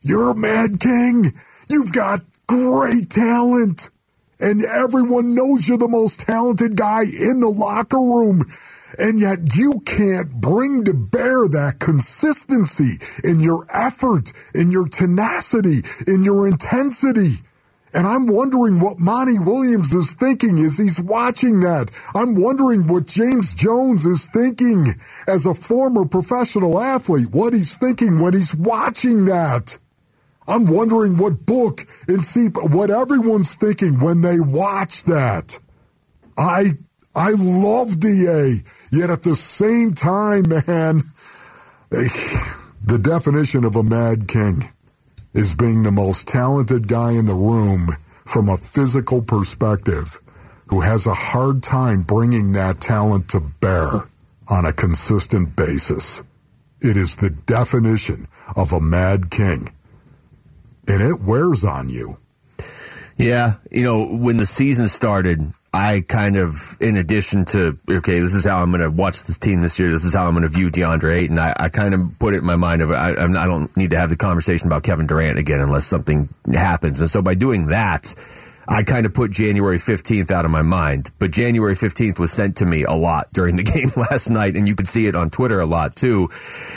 [0.00, 1.32] You're a mad king.
[1.68, 3.90] You've got great talent.
[4.42, 8.42] And everyone knows you're the most talented guy in the locker room.
[8.98, 15.82] And yet you can't bring to bear that consistency in your effort, in your tenacity,
[16.08, 17.36] in your intensity.
[17.94, 21.90] And I'm wondering what Monty Williams is thinking as he's watching that.
[22.14, 24.94] I'm wondering what James Jones is thinking
[25.28, 29.78] as a former professional athlete, what he's thinking when he's watching that.
[30.46, 35.58] I'm wondering what book and see what everyone's thinking when they watch that.
[36.36, 36.72] I
[37.14, 38.54] I love DA,
[38.90, 41.02] yet at the same time, man,
[41.92, 42.08] eh,
[42.84, 44.64] the definition of a mad king
[45.34, 47.88] is being the most talented guy in the room
[48.24, 50.20] from a physical perspective
[50.68, 53.88] who has a hard time bringing that talent to bear
[54.48, 56.22] on a consistent basis.
[56.80, 58.26] It is the definition
[58.56, 59.68] of a mad king.
[60.88, 62.16] And it wears on you.
[63.16, 65.40] Yeah, you know, when the season started,
[65.72, 69.38] I kind of, in addition to, okay, this is how I'm going to watch this
[69.38, 69.90] team this year.
[69.90, 71.38] This is how I'm going to view DeAndre Ayton.
[71.38, 73.98] I, I kind of put it in my mind of, I, I don't need to
[73.98, 77.00] have the conversation about Kevin Durant again unless something happens.
[77.00, 78.14] And so by doing that,
[78.72, 82.56] I kind of put January 15th out of my mind, but January 15th was sent
[82.56, 85.28] to me a lot during the game last night, and you could see it on
[85.28, 86.28] Twitter a lot too.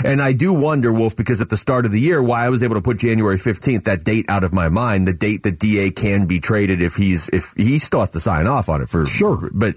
[0.04, 2.64] And I do wonder, Wolf, because at the start of the year, why I was
[2.64, 5.90] able to put January 15th, that date out of my mind, the date that DA
[5.90, 9.06] can be traded if he's, if he still has to sign off on it for
[9.06, 9.50] Sure.
[9.54, 9.76] But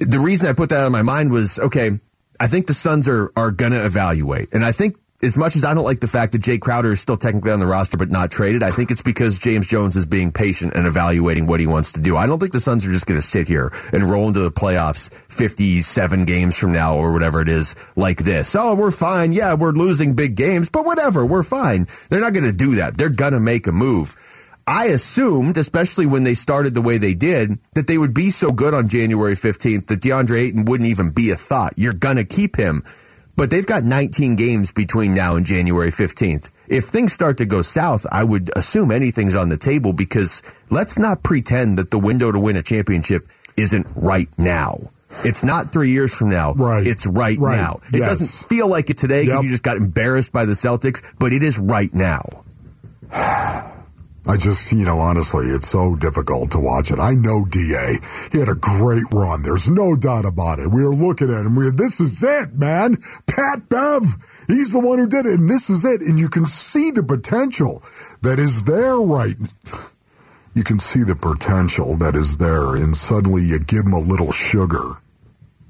[0.00, 1.92] the reason I put that out of my mind was, okay,
[2.40, 4.52] I think the Suns are, are going to evaluate.
[4.52, 7.00] And I think as much as I don't like the fact that Jae Crowder is
[7.00, 10.06] still technically on the roster but not traded, I think it's because James Jones is
[10.06, 12.16] being patient and evaluating what he wants to do.
[12.16, 14.52] I don't think the Suns are just going to sit here and roll into the
[14.52, 18.54] playoffs 57 games from now or whatever it is like this.
[18.54, 19.32] Oh, we're fine.
[19.32, 21.86] Yeah, we're losing big games, but whatever, we're fine.
[22.10, 22.96] They're not going to do that.
[22.96, 24.14] They're going to make a move.
[24.68, 28.52] I assumed, especially when they started the way they did, that they would be so
[28.52, 31.72] good on January 15th that DeAndre Ayton wouldn't even be a thought.
[31.76, 32.82] You're going to keep him.
[33.38, 36.50] But they've got 19 games between now and January 15th.
[36.66, 40.98] If things start to go south, I would assume anything's on the table because let's
[40.98, 43.22] not pretend that the window to win a championship
[43.56, 44.78] isn't right now.
[45.24, 46.52] It's not three years from now.
[46.54, 46.84] Right.
[46.84, 47.56] It's right, Right.
[47.56, 47.76] now.
[47.92, 48.08] It Yes.
[48.08, 49.44] doesn't feel like it today because Yep.
[49.44, 52.24] you just got embarrassed by the Celtics, but it is right now.
[54.28, 57.00] I just, you know, honestly, it's so difficult to watch it.
[57.00, 57.96] I know DA.
[58.30, 59.42] He had a great run.
[59.42, 60.68] There's no doubt about it.
[60.68, 61.56] We were looking at him.
[61.56, 62.96] We this is it, man.
[63.26, 64.02] Pat Bev.
[64.46, 65.40] He's the one who did it.
[65.40, 66.02] And this is it.
[66.02, 67.82] And you can see the potential
[68.20, 69.34] that is there right.
[70.54, 74.32] you can see the potential that is there, and suddenly you give him a little
[74.32, 74.98] sugar,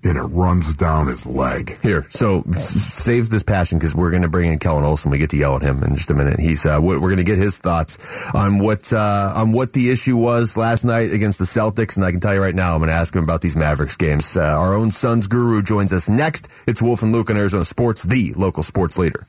[0.05, 1.78] and it runs down his leg.
[1.82, 5.11] Here, so save this passion because we're going to bring in Kellan Olson.
[5.11, 6.40] We get to yell at him in just a minute.
[6.40, 7.99] He's uh, we're going to get his thoughts
[8.34, 12.11] on what uh, on what the issue was last night against the Celtics, and I
[12.11, 14.36] can tell you right now, I'm going to ask him about these Mavericks games.
[14.36, 16.49] Uh, our own Suns guru joins us next.
[16.66, 19.28] It's Wolf and Luke on Arizona Sports, the local sports leader.